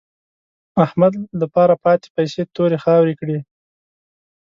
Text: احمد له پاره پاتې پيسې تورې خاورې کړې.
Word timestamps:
احمد 0.85 1.13
له 1.39 1.45
پاره 1.53 1.75
پاتې 1.83 2.07
پيسې 2.15 2.41
تورې 2.55 2.77
خاورې 2.83 3.13
کړې. 3.19 3.37